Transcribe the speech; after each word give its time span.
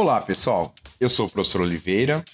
Olá, 0.00 0.18
pessoal. 0.18 0.72
Eu 0.98 1.10
sou 1.10 1.26
o 1.26 1.30
professor 1.30 1.60
Oliveira. 1.60 2.24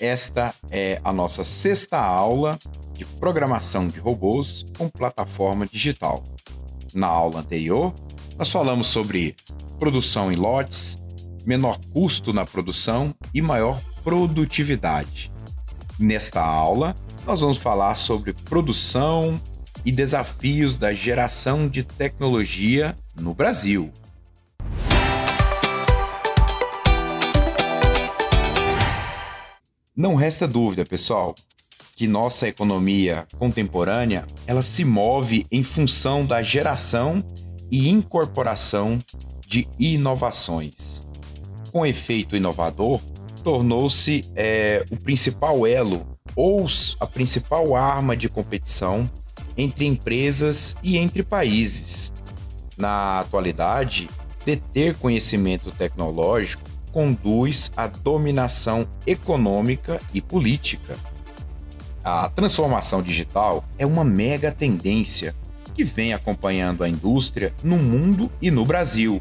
Esta 0.00 0.54
é 0.70 1.02
a 1.04 1.12
nossa 1.12 1.44
sexta 1.44 1.98
aula 1.98 2.58
de 2.94 3.04
programação 3.04 3.88
de 3.88 4.00
robôs 4.00 4.64
com 4.78 4.88
plataforma 4.88 5.66
digital. 5.66 6.24
Na 6.94 7.06
aula 7.06 7.40
anterior, 7.40 7.92
nós 8.38 8.50
falamos 8.50 8.86
sobre 8.86 9.36
produção 9.78 10.32
em 10.32 10.36
lotes, 10.36 10.98
menor 11.44 11.78
custo 11.92 12.32
na 12.32 12.46
produção 12.46 13.14
e 13.34 13.42
maior 13.42 13.78
produtividade. 14.02 15.30
Nesta 15.98 16.40
aula, 16.40 16.94
nós 17.26 17.42
vamos 17.42 17.58
falar 17.58 17.96
sobre 17.96 18.32
produção 18.32 19.38
e 19.84 19.92
desafios 19.92 20.78
da 20.78 20.94
geração 20.94 21.68
de 21.68 21.84
tecnologia 21.84 22.96
no 23.14 23.34
Brasil. 23.34 23.92
Não 29.96 30.16
resta 30.16 30.48
dúvida, 30.48 30.84
pessoal, 30.84 31.36
que 31.94 32.08
nossa 32.08 32.48
economia 32.48 33.28
contemporânea 33.38 34.26
ela 34.44 34.60
se 34.60 34.84
move 34.84 35.46
em 35.52 35.62
função 35.62 36.26
da 36.26 36.42
geração 36.42 37.24
e 37.70 37.88
incorporação 37.88 38.98
de 39.46 39.68
inovações. 39.78 41.06
Com 41.70 41.86
efeito 41.86 42.34
inovador, 42.34 43.00
tornou-se 43.44 44.28
é, 44.34 44.84
o 44.90 44.96
principal 44.96 45.64
elo 45.64 46.04
ou 46.34 46.66
a 46.98 47.06
principal 47.06 47.76
arma 47.76 48.16
de 48.16 48.28
competição 48.28 49.08
entre 49.56 49.84
empresas 49.84 50.74
e 50.82 50.98
entre 50.98 51.22
países. 51.22 52.12
Na 52.76 53.20
atualidade, 53.20 54.10
deter 54.44 54.96
conhecimento 54.96 55.70
tecnológico 55.70 56.73
conduz 56.94 57.72
à 57.76 57.88
dominação 57.88 58.86
econômica 59.04 60.00
e 60.14 60.20
política. 60.20 60.96
A 62.04 62.28
transformação 62.28 63.02
digital 63.02 63.64
é 63.76 63.84
uma 63.84 64.04
mega 64.04 64.52
tendência 64.52 65.34
que 65.74 65.82
vem 65.82 66.14
acompanhando 66.14 66.84
a 66.84 66.88
indústria 66.88 67.52
no 67.64 67.76
mundo 67.76 68.30
e 68.40 68.48
no 68.48 68.64
Brasil 68.64 69.20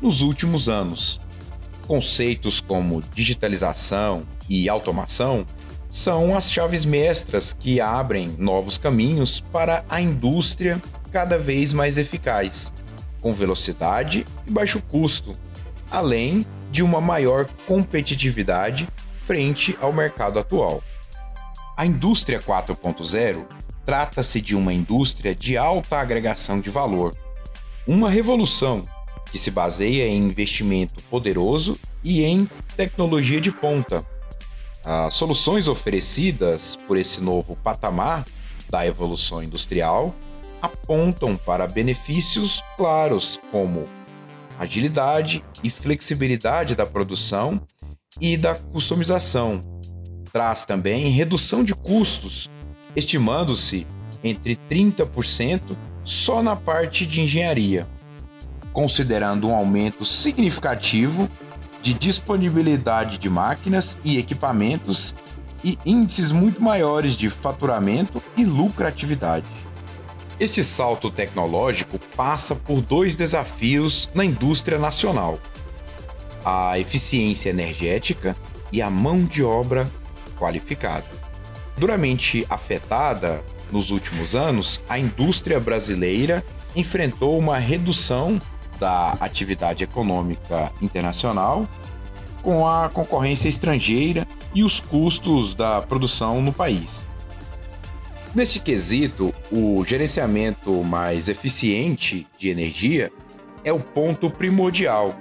nos 0.00 0.22
últimos 0.22 0.70
anos. 0.70 1.20
Conceitos 1.86 2.60
como 2.60 3.02
digitalização 3.14 4.22
e 4.48 4.66
automação 4.66 5.44
são 5.90 6.34
as 6.34 6.50
chaves 6.50 6.86
mestras 6.86 7.52
que 7.52 7.78
abrem 7.78 8.34
novos 8.38 8.78
caminhos 8.78 9.42
para 9.52 9.84
a 9.90 10.00
indústria 10.00 10.80
cada 11.12 11.36
vez 11.36 11.74
mais 11.74 11.98
eficaz, 11.98 12.72
com 13.20 13.34
velocidade 13.34 14.26
e 14.46 14.50
baixo 14.50 14.80
custo, 14.88 15.36
além 15.90 16.46
de 16.72 16.82
uma 16.82 17.00
maior 17.00 17.46
competitividade 17.66 18.88
frente 19.26 19.76
ao 19.80 19.92
mercado 19.92 20.38
atual. 20.38 20.82
A 21.76 21.84
indústria 21.84 22.40
4.0 22.40 23.46
trata-se 23.84 24.40
de 24.40 24.56
uma 24.56 24.72
indústria 24.72 25.34
de 25.34 25.56
alta 25.56 25.98
agregação 25.98 26.60
de 26.60 26.70
valor, 26.70 27.14
uma 27.86 28.08
revolução 28.08 28.82
que 29.30 29.38
se 29.38 29.50
baseia 29.50 30.08
em 30.08 30.24
investimento 30.24 31.02
poderoso 31.04 31.78
e 32.02 32.24
em 32.24 32.48
tecnologia 32.74 33.40
de 33.40 33.52
ponta. 33.52 34.04
As 34.84 35.14
soluções 35.14 35.68
oferecidas 35.68 36.76
por 36.88 36.96
esse 36.96 37.20
novo 37.20 37.54
patamar 37.56 38.24
da 38.70 38.86
evolução 38.86 39.42
industrial 39.42 40.14
apontam 40.60 41.36
para 41.36 41.66
benefícios 41.66 42.62
claros 42.76 43.38
como 43.50 43.86
agilidade 44.62 45.44
e 45.62 45.68
flexibilidade 45.68 46.74
da 46.74 46.86
produção 46.86 47.60
e 48.20 48.36
da 48.36 48.54
customização. 48.54 49.60
Traz 50.32 50.64
também 50.64 51.10
redução 51.10 51.64
de 51.64 51.74
custos, 51.74 52.48
estimando-se 52.94 53.86
entre 54.22 54.56
30% 54.70 55.76
só 56.04 56.42
na 56.42 56.54
parte 56.54 57.04
de 57.04 57.20
engenharia, 57.20 57.86
considerando 58.72 59.48
um 59.48 59.54
aumento 59.54 60.06
significativo 60.06 61.28
de 61.82 61.92
disponibilidade 61.92 63.18
de 63.18 63.28
máquinas 63.28 63.98
e 64.04 64.16
equipamentos 64.16 65.12
e 65.64 65.76
índices 65.84 66.30
muito 66.30 66.62
maiores 66.62 67.14
de 67.16 67.28
faturamento 67.28 68.22
e 68.36 68.44
lucratividade. 68.44 69.46
Este 70.42 70.64
salto 70.64 71.08
tecnológico 71.08 72.00
passa 72.16 72.56
por 72.56 72.80
dois 72.80 73.14
desafios 73.14 74.10
na 74.12 74.24
indústria 74.24 74.76
nacional: 74.76 75.38
a 76.44 76.76
eficiência 76.80 77.50
energética 77.50 78.34
e 78.72 78.82
a 78.82 78.90
mão 78.90 79.24
de 79.24 79.44
obra 79.44 79.88
qualificada. 80.36 81.06
Duramente 81.76 82.44
afetada 82.50 83.40
nos 83.70 83.90
últimos 83.90 84.34
anos, 84.34 84.80
a 84.88 84.98
indústria 84.98 85.60
brasileira 85.60 86.44
enfrentou 86.74 87.38
uma 87.38 87.56
redução 87.56 88.42
da 88.80 89.12
atividade 89.20 89.84
econômica 89.84 90.72
internacional 90.82 91.68
com 92.42 92.66
a 92.66 92.88
concorrência 92.88 93.48
estrangeira 93.48 94.26
e 94.52 94.64
os 94.64 94.80
custos 94.80 95.54
da 95.54 95.80
produção 95.82 96.42
no 96.42 96.52
país. 96.52 97.11
Neste 98.34 98.60
quesito, 98.60 99.30
o 99.52 99.84
gerenciamento 99.84 100.82
mais 100.82 101.28
eficiente 101.28 102.26
de 102.38 102.48
energia 102.48 103.12
é 103.62 103.70
o 103.70 103.78
ponto 103.78 104.30
primordial. 104.30 105.14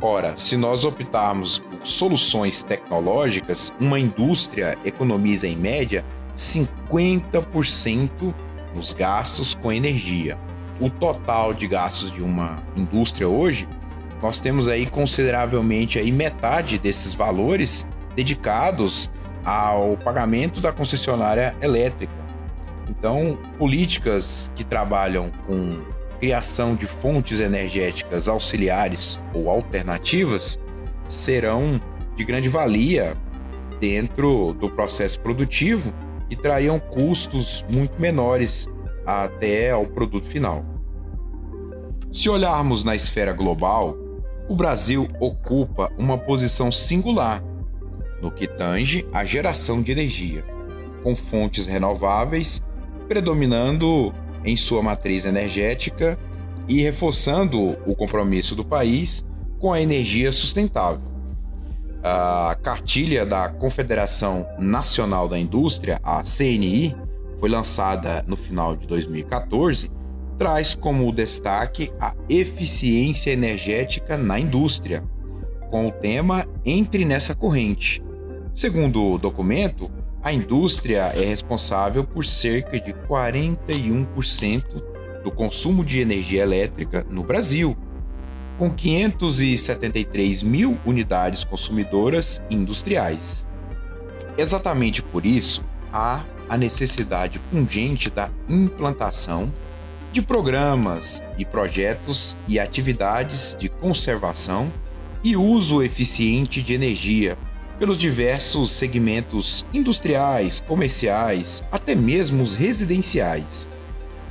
Ora, 0.00 0.36
se 0.36 0.56
nós 0.56 0.84
optarmos 0.84 1.58
por 1.58 1.84
soluções 1.84 2.62
tecnológicas, 2.62 3.74
uma 3.80 3.98
indústria 3.98 4.78
economiza 4.84 5.48
em 5.48 5.56
média 5.56 6.04
50% 6.36 8.32
nos 8.76 8.92
gastos 8.92 9.56
com 9.56 9.72
energia. 9.72 10.38
O 10.78 10.88
total 10.88 11.52
de 11.52 11.66
gastos 11.66 12.12
de 12.12 12.22
uma 12.22 12.62
indústria 12.76 13.28
hoje, 13.28 13.66
nós 14.22 14.38
temos 14.38 14.68
aí 14.68 14.86
consideravelmente 14.86 15.98
aí 15.98 16.12
metade 16.12 16.78
desses 16.78 17.12
valores 17.12 17.84
dedicados 18.14 19.10
ao 19.44 19.96
pagamento 19.96 20.60
da 20.60 20.70
concessionária 20.70 21.56
elétrica. 21.60 22.25
Então, 22.88 23.38
políticas 23.58 24.50
que 24.54 24.64
trabalham 24.64 25.30
com 25.46 25.80
criação 26.18 26.74
de 26.74 26.86
fontes 26.86 27.40
energéticas 27.40 28.28
auxiliares 28.28 29.20
ou 29.34 29.50
alternativas 29.50 30.58
serão 31.06 31.80
de 32.16 32.24
grande 32.24 32.48
valia 32.48 33.16
dentro 33.78 34.54
do 34.54 34.70
processo 34.70 35.20
produtivo 35.20 35.92
e 36.30 36.36
trariam 36.36 36.80
custos 36.80 37.64
muito 37.68 38.00
menores 38.00 38.68
até 39.04 39.70
ao 39.70 39.86
produto 39.86 40.26
final. 40.26 40.64
Se 42.12 42.28
olharmos 42.28 42.82
na 42.82 42.94
esfera 42.94 43.32
global, 43.32 43.96
o 44.48 44.56
Brasil 44.56 45.08
ocupa 45.20 45.92
uma 45.98 46.16
posição 46.16 46.72
singular 46.72 47.42
no 48.22 48.30
que 48.30 48.46
tange 48.46 49.06
à 49.12 49.24
geração 49.24 49.82
de 49.82 49.92
energia, 49.92 50.42
com 51.02 51.14
fontes 51.14 51.66
renováveis 51.66 52.62
predominando 53.06 54.12
em 54.44 54.56
sua 54.56 54.82
matriz 54.82 55.24
energética 55.24 56.18
e 56.68 56.82
reforçando 56.82 57.76
o 57.86 57.94
compromisso 57.94 58.54
do 58.54 58.64
país 58.64 59.24
com 59.58 59.72
a 59.72 59.80
energia 59.80 60.30
sustentável. 60.32 61.16
A 62.02 62.56
cartilha 62.62 63.26
da 63.26 63.48
Confederação 63.48 64.46
Nacional 64.58 65.28
da 65.28 65.38
Indústria, 65.38 65.98
a 66.02 66.22
CNI, 66.22 66.94
foi 67.38 67.48
lançada 67.48 68.24
no 68.26 68.36
final 68.36 68.76
de 68.76 68.86
2014, 68.86 69.90
traz 70.38 70.74
como 70.74 71.12
destaque 71.12 71.90
a 71.98 72.14
eficiência 72.28 73.30
energética 73.30 74.16
na 74.16 74.38
indústria, 74.38 75.02
com 75.70 75.88
o 75.88 75.92
tema 75.92 76.46
Entre 76.64 77.04
nessa 77.04 77.34
corrente. 77.34 78.02
Segundo 78.54 79.02
o 79.02 79.18
documento, 79.18 79.90
a 80.26 80.32
indústria 80.32 81.12
é 81.14 81.24
responsável 81.24 82.02
por 82.02 82.26
cerca 82.26 82.80
de 82.80 82.92
41% 82.92 84.82
do 85.22 85.30
consumo 85.30 85.84
de 85.84 86.00
energia 86.00 86.42
elétrica 86.42 87.06
no 87.08 87.22
Brasil, 87.22 87.76
com 88.58 88.68
573 88.68 90.42
mil 90.42 90.76
unidades 90.84 91.44
consumidoras 91.44 92.42
industriais. 92.50 93.46
Exatamente 94.36 95.00
por 95.00 95.24
isso, 95.24 95.64
há 95.92 96.24
a 96.48 96.56
necessidade 96.56 97.38
pungente 97.48 98.10
da 98.10 98.28
implantação 98.48 99.46
de 100.10 100.20
programas 100.22 101.22
e 101.38 101.44
projetos 101.44 102.36
e 102.48 102.58
atividades 102.58 103.56
de 103.56 103.68
conservação 103.68 104.72
e 105.22 105.36
uso 105.36 105.84
eficiente 105.84 106.60
de 106.60 106.74
energia 106.74 107.38
pelos 107.78 107.98
diversos 107.98 108.72
segmentos 108.72 109.66
industriais, 109.72 110.60
comerciais, 110.60 111.62
até 111.70 111.94
mesmo 111.94 112.42
os 112.42 112.56
residenciais. 112.56 113.68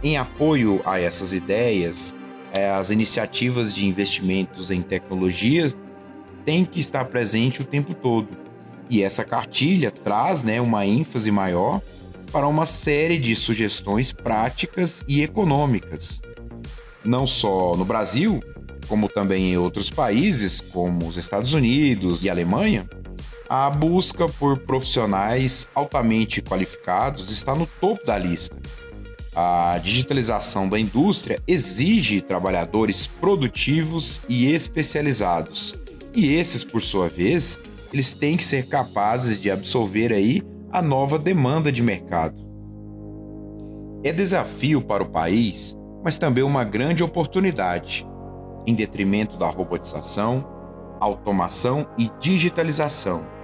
Em 0.03 0.17
apoio 0.17 0.81
a 0.85 0.99
essas 0.99 1.31
ideias, 1.33 2.13
é, 2.51 2.69
as 2.69 2.89
iniciativas 2.89 3.73
de 3.73 3.85
investimentos 3.85 4.71
em 4.71 4.81
tecnologia 4.81 5.73
tem 6.43 6.63
que 6.65 6.79
estar 6.79 7.05
presente 7.05 7.61
o 7.61 7.65
tempo 7.65 7.93
todo. 7.93 8.29
E 8.89 9.01
essa 9.03 9.25
cartilha 9.25 9.91
traz 9.91 10.43
né, 10.43 10.61
uma 10.61 10.85
ênfase 10.85 11.31
maior 11.31 11.81
para 12.31 12.47
uma 12.47 12.65
série 12.65 13.17
de 13.17 13.35
sugestões 13.35 14.11
práticas 14.11 15.03
e 15.07 15.21
econômicas. 15.21 16.21
Não 17.03 17.25
só 17.25 17.75
no 17.75 17.85
Brasil, 17.85 18.43
como 18.87 19.07
também 19.07 19.53
em 19.53 19.57
outros 19.57 19.89
países, 19.89 20.59
como 20.61 21.07
os 21.07 21.17
Estados 21.17 21.53
Unidos 21.53 22.23
e 22.23 22.29
Alemanha, 22.29 22.87
a 23.47 23.69
busca 23.69 24.27
por 24.27 24.57
profissionais 24.57 25.67
altamente 25.75 26.41
qualificados 26.41 27.29
está 27.31 27.53
no 27.53 27.67
topo 27.67 28.05
da 28.05 28.17
lista. 28.17 28.57
A 29.35 29.79
digitalização 29.83 30.67
da 30.67 30.79
indústria 30.79 31.41
exige 31.45 32.21
trabalhadores 32.21 33.05
produtivos 33.05 34.21
e 34.29 34.51
especializados. 34.51 35.75
E 36.13 36.33
esses, 36.33 36.63
por 36.63 36.81
sua 36.81 37.09
vez, 37.09 37.89
eles 37.91 38.13
têm 38.13 38.37
que 38.37 38.45
ser 38.45 38.67
capazes 38.67 39.39
de 39.39 39.51
absorver 39.51 40.13
aí 40.13 40.41
a 40.71 40.81
nova 40.81 41.19
demanda 41.19 41.71
de 41.71 41.83
mercado. 41.83 42.45
É 44.03 44.13
desafio 44.13 44.81
para 44.81 45.03
o 45.03 45.09
país, 45.09 45.77
mas 46.03 46.17
também 46.17 46.43
uma 46.43 46.63
grande 46.63 47.03
oportunidade, 47.03 48.07
em 48.65 48.73
detrimento 48.73 49.37
da 49.37 49.49
robotização, 49.49 50.47
automação 50.99 51.87
e 51.97 52.09
digitalização. 52.19 53.34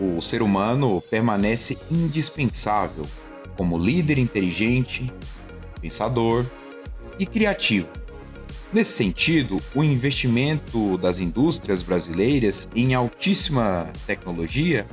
O 0.00 0.22
ser 0.22 0.42
humano 0.42 1.02
permanece 1.10 1.76
indispensável 1.90 3.06
como 3.56 3.76
líder 3.76 4.18
inteligente, 4.18 5.12
pensador 5.80 6.46
e 7.18 7.26
criativo. 7.26 7.88
Nesse 8.72 8.92
sentido, 8.92 9.60
o 9.74 9.82
investimento 9.82 10.96
das 10.98 11.18
indústrias 11.18 11.82
brasileiras 11.82 12.68
em 12.76 12.94
altíssima 12.94 13.90
tecnologia 14.06 14.86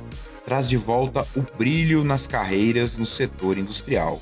traz 0.44 0.68
de 0.68 0.76
volta 0.76 1.26
o 1.36 1.42
brilho 1.56 2.02
nas 2.02 2.26
carreiras 2.26 2.96
no 2.96 3.06
setor 3.06 3.58
industrial, 3.58 4.20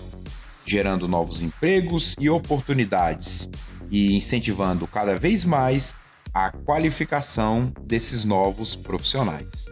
gerando 0.66 1.06
novos 1.06 1.40
empregos 1.40 2.14
e 2.18 2.28
oportunidades 2.28 3.48
e 3.90 4.16
incentivando 4.16 4.86
cada 4.86 5.18
vez 5.18 5.44
mais 5.44 5.94
a 6.32 6.50
qualificação 6.50 7.72
desses 7.86 8.24
novos 8.24 8.74
profissionais. 8.74 9.66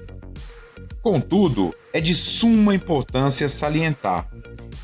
Contudo, 1.03 1.75
é 1.93 2.01
de 2.01 2.15
suma 2.15 2.75
importância 2.77 3.49
salientar 3.49 4.31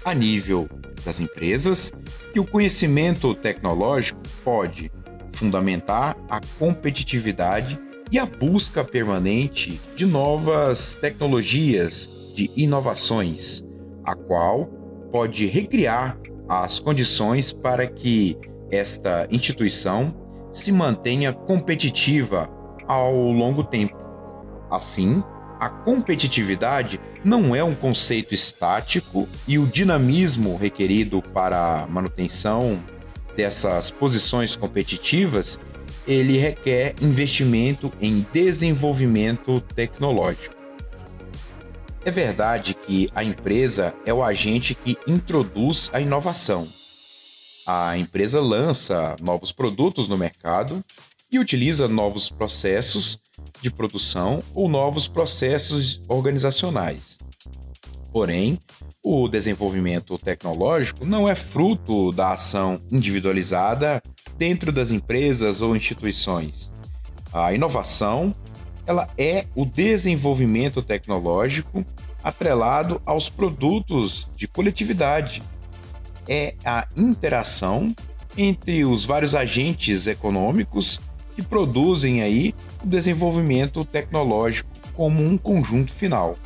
a 0.05 0.12
nível 0.12 0.69
das 1.05 1.20
empresas 1.20 1.93
que 2.32 2.41
o 2.41 2.44
conhecimento 2.44 3.37
tecnológico 3.37 4.20
pode 4.44 4.91
fundamentar 5.32 6.17
a 6.29 6.41
competitividade 6.59 7.79
e 8.11 8.19
a 8.19 8.26
busca 8.26 8.82
permanente 8.82 9.81
de 9.94 10.05
novas 10.05 10.94
tecnologias, 10.94 12.32
de 12.35 12.50
inovações, 12.56 13.62
a 14.05 14.17
qual 14.17 14.67
pode 15.12 15.47
recriar 15.47 16.19
as 16.49 16.81
condições 16.81 17.53
para 17.53 17.87
que 17.87 18.37
esta 18.73 19.29
instituição 19.31 20.12
se 20.50 20.73
mantenha 20.73 21.32
competitiva 21.32 22.50
ao 22.88 23.14
longo 23.31 23.62
tempo. 23.62 23.97
Assim, 24.71 25.23
a 25.58 25.69
competitividade 25.69 27.00
não 27.25 27.55
é 27.55 27.64
um 27.64 27.75
conceito 27.75 28.34
estático 28.34 29.28
e 29.46 29.58
o 29.58 29.66
dinamismo 29.66 30.56
requerido 30.56 31.20
para 31.20 31.82
a 31.82 31.87
manutenção 31.87 32.78
dessas 33.37 33.90
posições 33.90 34.55
competitivas, 34.55 35.58
ele 36.06 36.38
requer 36.38 36.94
investimento 37.00 37.93
em 38.00 38.25
desenvolvimento 38.32 39.60
tecnológico. 39.60 40.56
É 42.04 42.11
verdade 42.11 42.75
que 42.75 43.11
a 43.14 43.22
empresa 43.22 43.94
é 44.06 44.14
o 44.14 44.22
agente 44.22 44.75
que 44.75 44.96
introduz 45.06 45.90
a 45.93 46.00
inovação. 46.00 46.66
A 47.66 47.99
empresa 47.99 48.40
lança 48.40 49.14
novos 49.20 49.52
produtos 49.52 50.08
no 50.08 50.16
mercado 50.16 50.82
e 51.31 51.38
utiliza 51.38 51.87
novos 51.87 52.31
processos 52.31 53.20
de 53.61 53.71
produção 53.71 54.43
ou 54.55 54.69
novos 54.69 55.09
processos 55.09 56.00
organizacionais. 56.09 57.19
Porém, 58.12 58.59
o 59.03 59.29
desenvolvimento 59.29 60.19
tecnológico 60.19 61.06
não 61.06 61.29
é 61.29 61.35
fruto 61.35 62.11
da 62.12 62.33
ação 62.33 62.81
individualizada 62.91 64.03
dentro 64.37 64.73
das 64.73 64.91
empresas 64.91 65.61
ou 65.61 65.77
instituições. 65.77 66.73
A 67.33 67.53
inovação, 67.53 68.35
ela 68.87 69.09
é 69.19 69.47
o 69.55 69.65
desenvolvimento 69.65 70.83
tecnológico 70.83 71.85
atrelado 72.25 73.00
aos 73.05 73.29
produtos 73.29 74.29
de 74.37 74.49
coletividade. 74.49 75.43
É 76.29 76.55
a 76.65 76.87
interação 76.97 77.95
entre 78.37 78.85
os 78.85 79.05
vários 79.05 79.35
agentes 79.35 80.06
econômicos 80.06 81.00
que 81.35 81.43
produzem 81.43 82.23
aí 82.23 82.55
o 82.82 82.86
desenvolvimento 82.86 83.84
tecnológico 83.84 84.70
como 84.94 85.25
um 85.25 85.36
conjunto 85.36 85.92
final. 85.92 86.36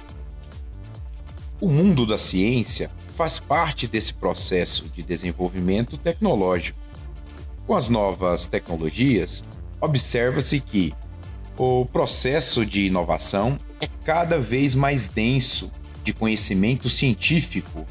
O 1.60 1.68
mundo 1.68 2.06
da 2.06 2.18
ciência 2.18 2.90
faz 3.16 3.38
parte 3.38 3.86
desse 3.86 4.12
processo 4.14 4.88
de 4.88 5.02
desenvolvimento 5.02 5.96
tecnológico. 5.96 6.78
Com 7.66 7.74
as 7.74 7.88
novas 7.88 8.46
tecnologias, 8.46 9.44
observa-se 9.80 10.60
que 10.60 10.92
o 11.56 11.84
processo 11.84 12.66
de 12.66 12.86
inovação 12.86 13.58
é 13.80 13.86
cada 14.04 14.38
vez 14.38 14.74
mais 14.74 15.08
denso 15.08 15.70
de 16.02 16.12
conhecimento 16.12 16.88
científico. 16.88 17.86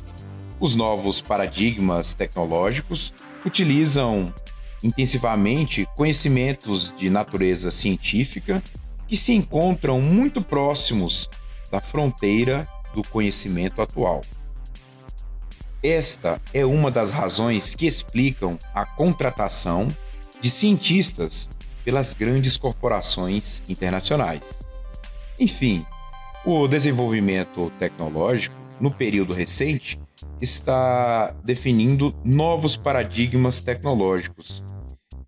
Os 0.59 0.75
novos 0.75 1.21
paradigmas 1.21 2.13
tecnológicos 2.13 3.13
utilizam 3.45 4.33
intensivamente 4.83 5.87
conhecimentos 5.95 6.93
de 6.97 7.09
natureza 7.09 7.71
científica 7.71 8.63
que 9.07 9.17
se 9.17 9.33
encontram 9.33 9.99
muito 9.99 10.41
próximos 10.41 11.29
da 11.71 11.79
fronteira 11.79 12.67
do 12.93 13.01
conhecimento 13.03 13.81
atual. 13.81 14.21
Esta 15.83 16.41
é 16.53 16.65
uma 16.65 16.91
das 16.91 17.09
razões 17.09 17.73
que 17.73 17.87
explicam 17.87 18.57
a 18.73 18.85
contratação 18.85 19.95
de 20.39 20.49
cientistas 20.49 21.49
pelas 21.83 22.13
grandes 22.13 22.55
corporações 22.57 23.63
internacionais. 23.67 24.41
Enfim, 25.39 25.83
o 26.45 26.67
desenvolvimento 26.67 27.71
tecnológico, 27.79 28.55
no 28.79 28.91
período 28.91 29.33
recente, 29.33 29.97
está 30.39 31.31
definindo 31.43 32.13
novos 32.23 32.77
paradigmas 32.77 33.59
tecnológicos 33.59 34.63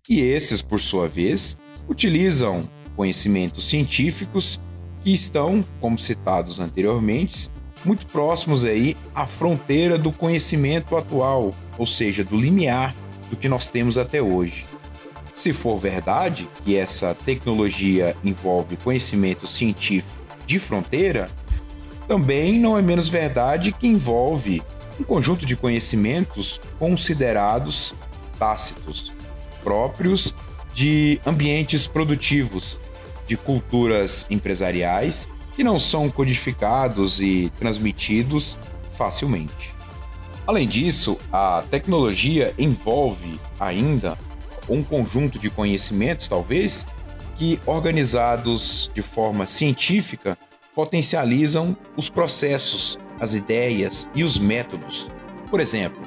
e 0.08 0.20
esses, 0.20 0.60
por 0.60 0.80
sua 0.80 1.08
vez, 1.08 1.56
utilizam 1.88 2.68
conhecimentos 2.94 3.68
científicos 3.68 4.60
que 5.02 5.12
estão, 5.12 5.64
como 5.80 5.98
citados 5.98 6.60
anteriormente, 6.60 7.50
muito 7.84 8.06
próximos 8.06 8.64
aí 8.64 8.96
à 9.14 9.26
fronteira 9.26 9.98
do 9.98 10.12
conhecimento 10.12 10.96
atual, 10.96 11.54
ou 11.76 11.86
seja, 11.86 12.24
do 12.24 12.36
limiar 12.36 12.94
do 13.30 13.36
que 13.36 13.48
nós 13.48 13.68
temos 13.68 13.98
até 13.98 14.22
hoje. 14.22 14.66
Se 15.34 15.52
for 15.52 15.78
verdade 15.78 16.48
que 16.64 16.76
essa 16.76 17.14
tecnologia 17.14 18.16
envolve 18.22 18.76
conhecimento 18.76 19.46
científico 19.46 20.12
de 20.46 20.58
fronteira, 20.58 21.28
também 22.06 22.58
não 22.58 22.78
é 22.78 22.82
menos 22.82 23.08
verdade 23.08 23.72
que 23.72 23.86
envolve 23.86 24.62
um 25.00 25.02
conjunto 25.02 25.44
de 25.44 25.56
conhecimentos 25.56 26.60
considerados 26.78 27.94
tácitos, 28.38 29.12
próprios 29.64 30.34
de 30.74 31.18
ambientes 31.26 31.88
produtivos, 31.88 32.78
de 33.26 33.36
culturas 33.36 34.26
empresariais 34.28 35.26
que 35.56 35.64
não 35.64 35.80
são 35.80 36.10
codificados 36.10 37.20
e 37.20 37.50
transmitidos 37.58 38.58
facilmente. 38.96 39.72
Além 40.46 40.68
disso, 40.68 41.18
a 41.32 41.64
tecnologia 41.70 42.52
envolve 42.58 43.40
ainda 43.58 44.18
um 44.68 44.82
conjunto 44.82 45.38
de 45.38 45.48
conhecimentos, 45.48 46.28
talvez, 46.28 46.86
que 47.36 47.58
organizados 47.64 48.90
de 48.94 49.00
forma 49.00 49.46
científica 49.46 50.36
potencializam 50.74 51.76
os 51.96 52.10
processos, 52.10 52.98
as 53.20 53.34
ideias 53.34 54.08
e 54.14 54.22
os 54.22 54.38
métodos. 54.38 55.08
Por 55.50 55.60
exemplo, 55.60 56.02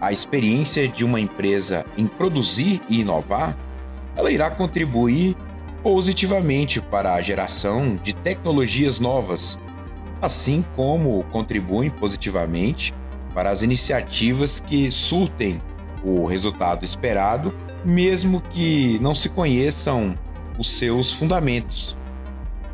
a 0.00 0.10
experiência 0.10 0.88
de 0.88 1.04
uma 1.04 1.20
empresa 1.20 1.84
em 1.98 2.06
produzir 2.06 2.80
e 2.88 3.00
inovar, 3.00 3.56
ela 4.16 4.30
irá 4.30 4.50
contribuir 4.50 5.36
positivamente 5.82 6.80
para 6.80 7.14
a 7.14 7.20
geração 7.20 7.96
de 7.96 8.14
tecnologias 8.14 8.98
novas, 8.98 9.58
assim 10.22 10.64
como 10.74 11.22
contribuem 11.24 11.90
positivamente 11.90 12.94
para 13.34 13.50
as 13.50 13.62
iniciativas 13.62 14.60
que 14.60 14.90
surtem 14.90 15.62
o 16.02 16.24
resultado 16.24 16.84
esperado, 16.84 17.54
mesmo 17.84 18.40
que 18.40 18.98
não 19.00 19.14
se 19.14 19.28
conheçam 19.28 20.18
os 20.58 20.70
seus 20.70 21.12
fundamentos. 21.12 21.96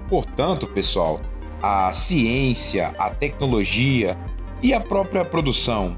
Portanto, 0.09 0.67
pessoal, 0.67 1.21
a 1.61 1.93
ciência, 1.93 2.93
a 2.99 3.11
tecnologia 3.11 4.17
e 4.63 4.73
a 4.73 4.81
própria 4.81 5.25
produção 5.25 5.97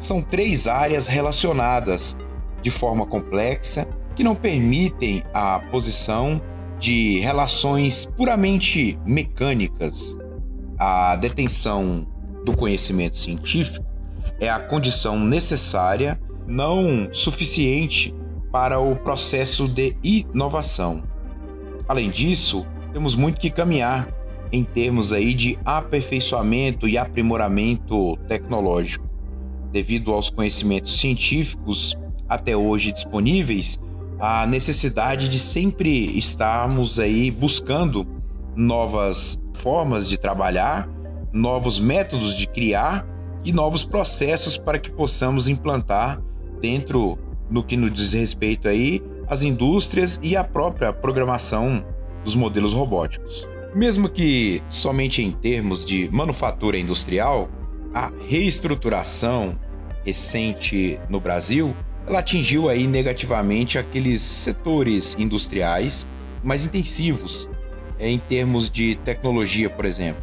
são 0.00 0.22
três 0.22 0.66
áreas 0.66 1.06
relacionadas 1.06 2.16
de 2.62 2.70
forma 2.70 3.06
complexa 3.06 3.88
que 4.16 4.24
não 4.24 4.34
permitem 4.34 5.22
a 5.32 5.60
posição 5.70 6.40
de 6.78 7.20
relações 7.20 8.06
puramente 8.06 8.98
mecânicas. 9.06 10.16
A 10.78 11.14
detenção 11.16 12.06
do 12.44 12.56
conhecimento 12.56 13.18
científico 13.18 13.84
é 14.40 14.48
a 14.48 14.58
condição 14.58 15.18
necessária, 15.18 16.18
não 16.46 17.08
suficiente, 17.12 18.14
para 18.50 18.80
o 18.80 18.96
processo 18.96 19.68
de 19.68 19.96
inovação. 20.02 21.04
Além 21.86 22.10
disso, 22.10 22.66
temos 22.92 23.14
muito 23.14 23.40
que 23.40 23.50
caminhar 23.50 24.08
em 24.50 24.64
termos 24.64 25.12
aí 25.12 25.34
de 25.34 25.58
aperfeiçoamento 25.64 26.88
e 26.88 26.98
aprimoramento 26.98 28.16
tecnológico. 28.26 29.09
Devido 29.72 30.12
aos 30.12 30.30
conhecimentos 30.30 30.98
científicos 30.98 31.96
até 32.28 32.56
hoje 32.56 32.92
disponíveis, 32.92 33.78
a 34.18 34.46
necessidade 34.46 35.28
de 35.28 35.38
sempre 35.38 36.16
estarmos 36.18 36.98
aí 36.98 37.30
buscando 37.30 38.06
novas 38.54 39.40
formas 39.54 40.08
de 40.08 40.18
trabalhar, 40.18 40.88
novos 41.32 41.78
métodos 41.78 42.36
de 42.36 42.46
criar 42.46 43.06
e 43.44 43.52
novos 43.52 43.84
processos 43.84 44.58
para 44.58 44.78
que 44.78 44.90
possamos 44.90 45.48
implantar 45.48 46.20
dentro 46.60 47.18
no 47.48 47.64
que 47.64 47.76
nos 47.76 47.92
diz 47.92 48.12
respeito 48.12 48.68
aí 48.68 49.02
às 49.28 49.42
indústrias 49.42 50.18
e 50.22 50.36
à 50.36 50.44
própria 50.44 50.92
programação 50.92 51.84
dos 52.24 52.34
modelos 52.34 52.72
robóticos. 52.72 53.48
Mesmo 53.74 54.08
que 54.08 54.62
somente 54.68 55.22
em 55.22 55.30
termos 55.30 55.86
de 55.86 56.10
manufatura 56.10 56.76
industrial, 56.76 57.48
a 57.94 58.10
reestruturação 58.28 59.58
recente 60.04 60.98
no 61.08 61.20
Brasil, 61.20 61.74
ela 62.06 62.20
atingiu 62.20 62.68
aí 62.68 62.86
negativamente 62.86 63.78
aqueles 63.78 64.22
setores 64.22 65.16
industriais 65.18 66.06
mais 66.42 66.64
intensivos 66.64 67.48
em 67.98 68.18
termos 68.18 68.70
de 68.70 68.96
tecnologia, 68.96 69.68
por 69.68 69.84
exemplo, 69.84 70.22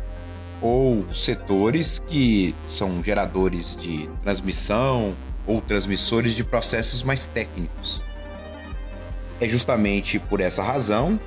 ou 0.61 1.05
setores 1.13 1.99
que 1.99 2.55
são 2.65 3.03
geradores 3.03 3.77
de 3.77 4.09
transmissão 4.23 5.13
ou 5.45 5.61
transmissores 5.61 6.33
de 6.33 6.43
processos 6.43 7.03
mais 7.03 7.27
técnicos. 7.27 8.01
É 9.39 9.47
justamente 9.47 10.17
por 10.17 10.41
essa 10.41 10.63
razão 10.63 11.19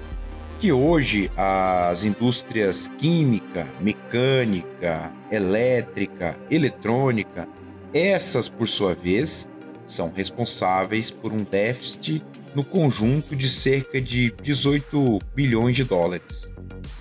que 0.60 0.70
hoje 0.70 1.30
as 1.38 2.04
indústrias 2.04 2.86
química, 2.98 3.66
mecânica, 3.80 5.10
elétrica, 5.32 6.38
eletrônica, 6.50 7.48
essas 7.94 8.46
por 8.46 8.68
sua 8.68 8.94
vez 8.94 9.48
são 9.86 10.12
responsáveis 10.12 11.10
por 11.10 11.32
um 11.32 11.38
déficit 11.38 12.22
no 12.54 12.62
conjunto 12.62 13.34
de 13.34 13.48
cerca 13.48 14.02
de 14.02 14.34
18 14.42 15.20
bilhões 15.34 15.76
de 15.76 15.84
dólares, 15.84 16.50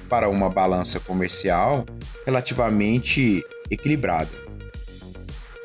para 0.08 0.30
uma 0.30 0.50
balança 0.50 0.98
comercial 0.98 1.86
relativamente 2.26 3.44
equilibrada. 3.70 4.32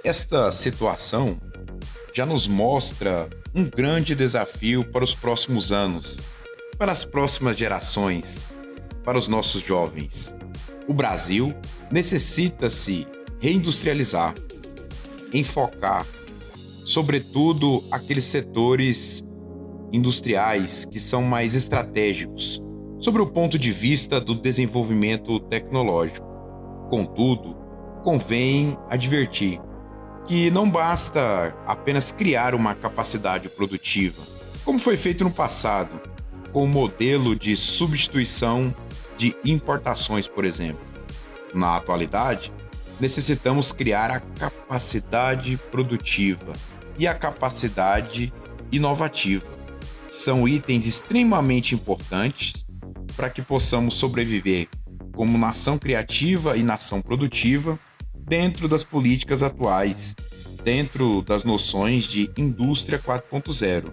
Esta 0.03 0.51
situação 0.51 1.41
já 2.13 2.27
nos 2.27 2.49
mostra 2.49 3.29
um 3.55 3.65
grande 3.65 4.17
desafio 4.17 4.83
para 4.85 5.05
os 5.05 5.15
próximos 5.15 5.71
anos 5.71 6.19
para 6.77 6.93
as 6.93 7.05
próximas 7.05 7.57
gerações, 7.57 8.45
para 9.05 9.19
os 9.19 9.29
nossos 9.29 9.63
jovens. 9.63 10.35
O 10.89 10.93
Brasil 10.93 11.55
necessita 11.91 12.69
se 12.69 13.07
reindustrializar, 13.39 14.35
enfocar, 15.33 16.07
sobretudo, 16.85 17.83
aqueles 17.91 18.25
setores 18.25 19.25
industriais 19.93 20.85
que 20.85 20.99
são 20.99 21.23
mais 21.23 21.55
estratégicos, 21.55 22.61
sobre 22.99 23.23
o 23.23 23.27
ponto 23.27 23.59
de 23.59 23.71
vista 23.71 24.21
do 24.21 24.35
desenvolvimento 24.35 25.39
tecnológico. 25.41 26.27
Contudo, 26.91 27.55
convém 28.03 28.77
advertir 28.89 29.61
que 30.27 30.51
não 30.51 30.69
basta 30.69 31.55
apenas 31.67 32.11
criar 32.11 32.55
uma 32.55 32.75
capacidade 32.75 33.49
produtiva, 33.51 34.23
como 34.65 34.79
foi 34.79 34.97
feito 34.97 35.23
no 35.23 35.31
passado 35.31 36.14
com 36.55 36.63
o 36.63 36.69
modelo 36.69 37.35
de 37.35 37.57
substituição 37.57 38.73
de 39.19 39.35
importações, 39.45 40.29
por 40.29 40.45
exemplo. 40.45 40.81
Na 41.53 41.77
atualidade, 41.77 42.53
necessitamos 43.01 43.73
criar 43.73 44.13
a 44.13 44.21
capacidade 44.21 45.57
produtiva 45.73 46.53
e 46.97 47.09
a 47.09 47.15
capacidade 47.15 48.33
inovativa. 48.71 49.45
São 50.09 50.47
itens 50.47 50.87
extremamente 50.87 51.75
importantes 51.75 52.65
para 53.17 53.29
que 53.29 53.43
possamos 53.43 53.97
sobreviver 53.97 54.69
como 55.13 55.37
nação 55.37 55.77
criativa 55.77 56.57
e 56.57 56.63
nação 56.63 57.03
produtiva 57.03 57.77
dentro 58.17 58.69
das 58.69 58.85
políticas 58.85 59.43
atuais, 59.43 60.15
dentro 60.63 61.21
das 61.23 61.43
noções 61.43 62.05
de 62.05 62.31
indústria 62.37 62.99
4.0 62.99 63.93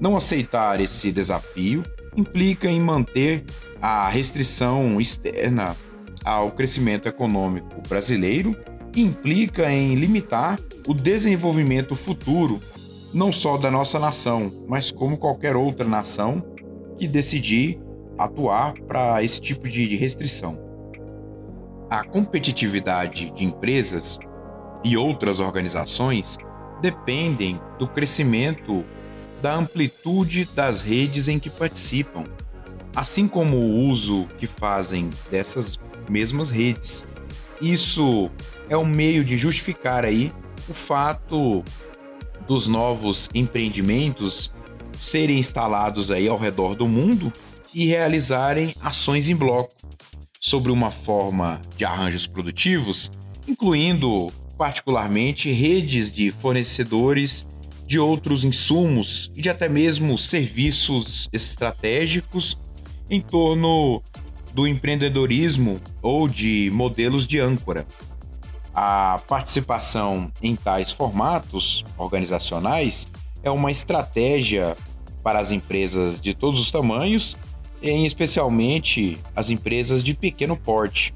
não 0.00 0.16
aceitar 0.16 0.80
esse 0.80 1.10
desafio 1.12 1.82
implica 2.16 2.68
em 2.68 2.80
manter 2.80 3.44
a 3.80 4.08
restrição 4.08 5.00
externa 5.00 5.76
ao 6.24 6.50
crescimento 6.50 7.08
econômico 7.08 7.82
brasileiro 7.88 8.56
e 8.94 9.02
implica 9.02 9.70
em 9.70 9.94
limitar 9.94 10.58
o 10.88 10.94
desenvolvimento 10.94 11.94
futuro 11.94 12.60
não 13.12 13.32
só 13.32 13.56
da 13.56 13.70
nossa 13.70 13.98
nação, 13.98 14.52
mas 14.66 14.90
como 14.90 15.16
qualquer 15.16 15.56
outra 15.56 15.86
nação 15.86 16.44
que 16.98 17.06
decidir 17.06 17.78
atuar 18.18 18.74
para 18.86 19.22
esse 19.22 19.40
tipo 19.40 19.68
de 19.68 19.96
restrição. 19.96 20.58
A 21.88 22.04
competitividade 22.04 23.30
de 23.30 23.44
empresas 23.44 24.18
e 24.82 24.96
outras 24.96 25.38
organizações 25.38 26.36
dependem 26.80 27.60
do 27.78 27.86
crescimento 27.86 28.84
da 29.46 29.54
amplitude 29.54 30.44
das 30.56 30.82
redes 30.82 31.28
em 31.28 31.38
que 31.38 31.48
participam, 31.48 32.24
assim 32.96 33.28
como 33.28 33.56
o 33.56 33.88
uso 33.88 34.26
que 34.38 34.48
fazem 34.48 35.08
dessas 35.30 35.78
mesmas 36.08 36.50
redes. 36.50 37.06
Isso 37.60 38.28
é 38.68 38.76
um 38.76 38.84
meio 38.84 39.24
de 39.24 39.38
justificar 39.38 40.04
aí 40.04 40.30
o 40.68 40.74
fato 40.74 41.62
dos 42.44 42.66
novos 42.66 43.30
empreendimentos 43.32 44.52
serem 44.98 45.38
instalados 45.38 46.10
aí 46.10 46.26
ao 46.26 46.38
redor 46.38 46.74
do 46.74 46.88
mundo 46.88 47.32
e 47.72 47.86
realizarem 47.86 48.74
ações 48.82 49.28
em 49.28 49.36
bloco 49.36 49.76
sobre 50.40 50.72
uma 50.72 50.90
forma 50.90 51.60
de 51.76 51.84
arranjos 51.84 52.26
produtivos, 52.26 53.12
incluindo 53.46 54.26
particularmente 54.58 55.52
redes 55.52 56.10
de 56.10 56.32
fornecedores 56.32 57.45
de 57.86 57.98
outros 57.98 58.44
insumos 58.44 59.30
e 59.36 59.40
de 59.40 59.48
até 59.48 59.68
mesmo 59.68 60.18
serviços 60.18 61.28
estratégicos 61.32 62.58
em 63.08 63.20
torno 63.20 64.02
do 64.52 64.66
empreendedorismo 64.66 65.80
ou 66.02 66.28
de 66.28 66.70
modelos 66.72 67.26
de 67.26 67.38
âncora. 67.38 67.86
A 68.74 69.20
participação 69.28 70.30
em 70.42 70.56
tais 70.56 70.90
formatos 70.90 71.84
organizacionais 71.96 73.06
é 73.42 73.50
uma 73.50 73.70
estratégia 73.70 74.76
para 75.22 75.38
as 75.38 75.50
empresas 75.50 76.20
de 76.20 76.34
todos 76.34 76.60
os 76.60 76.70
tamanhos, 76.70 77.36
em 77.82 78.04
especialmente 78.04 79.18
as 79.34 79.50
empresas 79.50 80.02
de 80.02 80.14
pequeno 80.14 80.56
porte. 80.56 81.14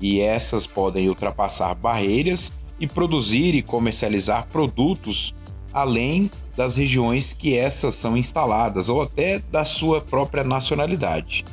E 0.00 0.20
essas 0.20 0.66
podem 0.66 1.08
ultrapassar 1.08 1.74
barreiras 1.74 2.52
e 2.78 2.86
produzir 2.86 3.54
e 3.54 3.62
comercializar 3.62 4.46
produtos 4.48 5.34
além 5.74 6.30
das 6.56 6.76
regiões 6.76 7.32
que 7.32 7.58
essas 7.58 7.96
são 7.96 8.16
instaladas 8.16 8.88
ou 8.88 9.02
até 9.02 9.40
da 9.50 9.64
sua 9.64 10.00
própria 10.00 10.44
nacionalidade. 10.44 11.44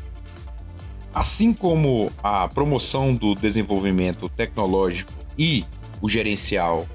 Assim 1.13 1.53
como 1.53 2.11
a 2.23 2.47
promoção 2.47 3.13
do 3.13 3.33
desenvolvimento 3.33 4.29
tecnológico 4.29 5.11
e 5.37 5.65
o 5.99 6.07
gerencial 6.07 6.87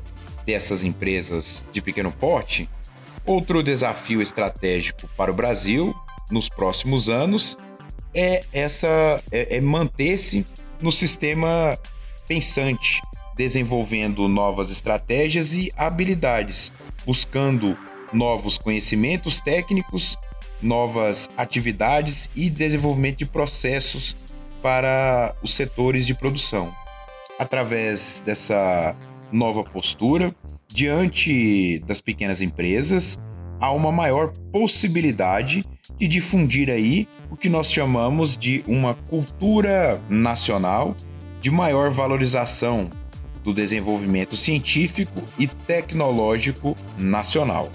dessas 0.47 0.85
empresas 0.85 1.65
de 1.73 1.83
pequeno 1.83 2.13
porte, 2.13 2.71
outro 3.27 3.63
desafio 3.63 4.23
estratégico 4.23 5.09
para 5.17 5.33
o 5.33 5.35
Brasil 5.35 5.95
nos 6.31 6.49
próximos 6.49 7.09
anos 7.09 7.59
é 8.15 8.45
essa 8.53 9.21
é, 9.31 9.57
é 9.57 9.61
manter-se 9.61 10.47
no 10.81 10.93
sistema 10.93 11.77
pensante, 12.27 13.03
desenvolvendo 13.37 14.27
novas 14.29 14.71
estratégias 14.71 15.53
e 15.53 15.73
habilidades 15.77 16.73
buscando 17.07 17.79
novos 18.13 18.59
conhecimentos 18.59 19.41
técnicos 19.41 20.19
novas 20.61 21.29
atividades 21.37 22.31
e 22.35 22.49
desenvolvimento 22.49 23.19
de 23.19 23.27
processos 23.27 24.17
para 24.63 25.35
os 25.43 25.55
setores 25.55 26.07
de 26.07 26.15
produção. 26.15 26.73
Através 27.39 28.23
dessa 28.25 28.97
nova 29.31 29.63
postura, 29.63 30.35
diante 30.69 31.79
das 31.81 32.01
pequenas 32.01 32.41
empresas, 32.41 33.19
há 33.61 33.71
uma 33.71 33.93
maior 33.93 34.33
possibilidade 34.51 35.65
de 35.99 36.09
difundir 36.09 36.71
aí 36.71 37.07
o 37.31 37.37
que 37.37 37.49
nós 37.49 37.71
chamamos 37.71 38.37
de 38.37 38.65
uma 38.67 38.95
cultura 38.95 40.01
nacional 40.09 40.97
de 41.41 41.51
maior 41.51 41.91
valorização 41.91 42.91
do 43.47 43.55
desenvolvimento 43.55 44.37
científico 44.37 45.23
e 45.39 45.47
tecnológico 45.47 46.77
nacional. 46.99 47.71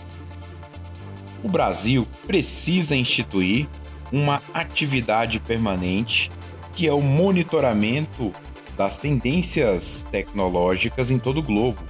O 1.42 1.48
Brasil 1.48 2.06
precisa 2.28 2.94
instituir 2.94 3.70
uma 4.12 4.42
atividade 4.54 5.40
permanente 5.40 6.30
que 6.74 6.88
é 6.88 6.94
o 6.94 7.02
monitoramento 7.02 8.34
das 8.76 8.98
tendências 8.98 10.06
tecnológicas 10.12 11.10
em 11.10 11.18
todo 11.18 11.40
o 11.40 11.44
globo, 11.44 11.82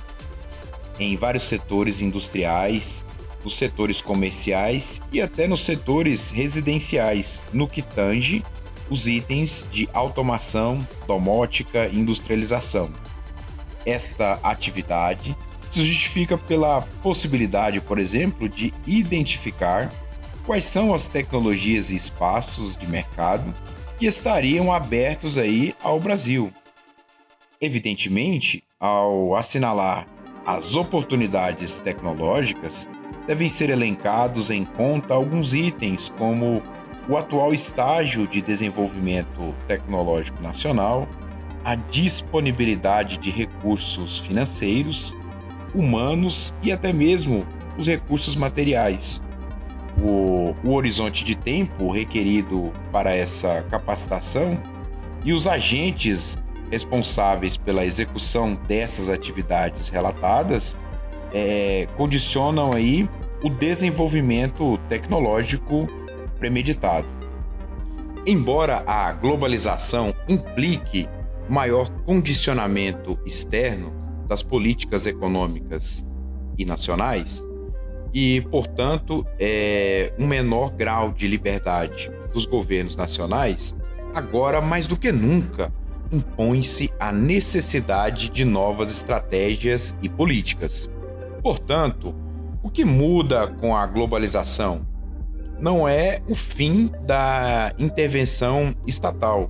em 1.00 1.16
vários 1.16 1.46
setores 1.46 2.02
industriais, 2.02 3.04
nos 3.44 3.58
setores 3.58 4.00
comerciais 4.00 5.02
e 5.12 5.20
até 5.20 5.48
nos 5.48 5.62
setores 5.62 6.30
residenciais, 6.30 7.44
no 7.52 7.68
que 7.68 7.82
tange 7.82 8.44
os 8.92 9.08
itens 9.08 9.68
de 9.72 9.90
automação, 9.92 10.86
domótica 11.08 11.88
e 11.88 11.98
industrialização. 11.98 12.92
Esta 13.86 14.40
atividade 14.44 15.36
se 15.70 15.84
justifica 15.84 16.38
pela 16.38 16.82
possibilidade, 17.02 17.80
por 17.80 17.98
exemplo, 17.98 18.50
de 18.50 18.74
identificar 18.86 19.90
quais 20.46 20.66
são 20.66 20.94
as 20.94 21.08
tecnologias 21.08 21.90
e 21.90 21.96
espaços 21.96 22.76
de 22.76 22.88
mercado 22.88 23.54
que 23.98 24.06
estariam 24.06 24.72
abertos 24.72 25.38
aí 25.38 25.74
ao 25.82 26.00
Brasil. 26.00 26.52
Evidentemente, 27.60 28.64
ao 28.80 29.36
assinalar 29.36 30.08
as 30.46 30.76
oportunidades 30.76 31.80
tecnológicas, 31.80 32.90
devem 33.28 33.48
ser 33.48 33.70
elencados 33.70 34.50
em 34.50 34.66
conta 34.66 35.14
alguns 35.14 35.54
itens, 35.54 36.10
como 36.18 36.62
o 37.08 37.16
atual 37.16 37.54
estágio 37.54 38.28
de 38.28 38.42
desenvolvimento 38.42 39.54
tecnológico 39.68 40.42
nacional, 40.42 41.08
a 41.64 41.76
disponibilidade 41.76 43.18
de 43.18 43.30
recursos 43.30 44.20
financeiros, 44.20 45.16
humanos 45.74 46.54
e 46.62 46.72
até 46.72 46.92
mesmo 46.92 47.46
os 47.78 47.88
recursos 47.88 48.36
materiais. 48.36 49.22
O, 50.02 50.56
o, 50.64 50.74
horizonte 50.74 51.24
de 51.24 51.36
tempo 51.36 51.92
requerido 51.92 52.72
para 52.92 53.14
essa 53.14 53.62
capacitação 53.70 54.58
e 55.24 55.34
os 55.34 55.46
agentes 55.48 56.38
responsáveis 56.72 57.58
pela 57.58 57.86
execução 57.86 58.58
dessas 58.68 59.10
atividades 59.10 59.90
relatadas 59.90 60.78
é, 61.34 61.88
condicionam 61.98 62.72
aí 62.74 63.08
o 63.44 63.50
desenvolvimento 63.50 64.78
tecnológico 64.88 65.88
premeditado. 66.40 67.08
Embora 68.26 68.84
a 68.88 69.12
globalização 69.12 70.14
implique 70.30 71.08
maior 71.50 71.90
condicionamento 72.06 73.20
externo 73.26 73.94
das 74.28 74.42
políticas 74.42 75.06
econômicas 75.06 76.06
e 76.58 76.66
nacionais, 76.66 77.44
e, 78.14 78.42
portanto, 78.52 79.26
é, 79.40 80.14
um 80.20 80.28
menor 80.28 80.72
grau 80.72 81.12
de 81.12 81.28
liberdade 81.28 82.12
dos 82.34 82.46
governos 82.46 82.96
nacionais, 82.96 83.76
agora 84.14 84.60
mais 84.60 84.88
do 84.88 84.98
que 84.98 85.12
nunca 85.12 85.74
impõe-se 86.12 86.92
a 87.00 87.12
necessidade 87.12 88.30
de 88.30 88.44
novas 88.44 88.92
estratégias 88.92 89.96
e 90.02 90.10
políticas. 90.10 90.90
Portanto, 91.42 92.14
o 92.62 92.70
que 92.70 92.84
muda 92.84 93.48
com 93.48 93.76
a 93.76 93.86
globalização 93.88 94.86
não 95.60 95.88
é 95.88 96.22
o 96.28 96.36
fim 96.36 96.92
da 97.06 97.74
intervenção 97.78 98.76
estatal, 98.86 99.50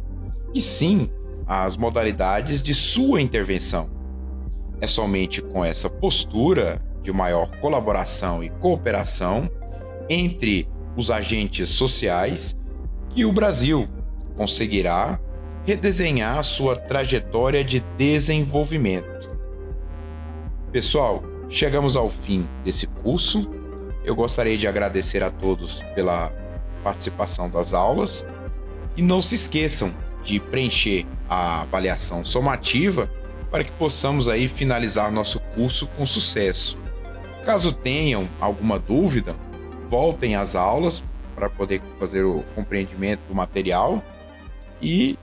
e 0.53 0.61
sim 0.61 1.09
as 1.53 1.75
modalidades 1.75 2.63
de 2.63 2.73
sua 2.73 3.21
intervenção. 3.21 3.89
É 4.79 4.87
somente 4.87 5.41
com 5.41 5.65
essa 5.65 5.89
postura 5.89 6.81
de 7.03 7.11
maior 7.11 7.51
colaboração 7.59 8.41
e 8.41 8.49
cooperação 8.49 9.51
entre 10.09 10.65
os 10.95 11.11
agentes 11.11 11.69
sociais 11.71 12.57
que 13.09 13.25
o 13.25 13.33
Brasil 13.33 13.85
conseguirá 14.37 15.19
redesenhar 15.65 16.41
sua 16.41 16.77
trajetória 16.77 17.65
de 17.65 17.81
desenvolvimento. 17.97 19.29
Pessoal, 20.71 21.21
chegamos 21.49 21.97
ao 21.97 22.09
fim 22.09 22.47
desse 22.63 22.87
curso. 22.87 23.51
Eu 24.05 24.15
gostaria 24.15 24.57
de 24.57 24.67
agradecer 24.67 25.21
a 25.21 25.29
todos 25.29 25.83
pela 25.95 26.31
participação 26.81 27.49
das 27.49 27.73
aulas 27.73 28.25
e 28.95 29.01
não 29.01 29.21
se 29.21 29.35
esqueçam 29.35 29.93
de 30.23 30.39
preencher 30.39 31.05
a 31.31 31.61
avaliação 31.61 32.25
somativa 32.25 33.09
para 33.49 33.63
que 33.63 33.71
possamos 33.71 34.27
aí 34.27 34.49
finalizar 34.49 35.09
nosso 35.09 35.39
curso 35.55 35.87
com 35.87 36.05
sucesso. 36.05 36.77
Caso 37.45 37.71
tenham 37.71 38.27
alguma 38.39 38.77
dúvida, 38.77 39.33
voltem 39.89 40.35
às 40.35 40.55
aulas 40.55 41.01
para 41.33 41.49
poder 41.49 41.81
fazer 41.97 42.23
o 42.23 42.43
compreendimento 42.53 43.21
do 43.29 43.33
material 43.33 44.03
e 44.81 45.17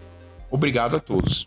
obrigado 0.50 0.96
a 0.96 1.00
todos. 1.00 1.46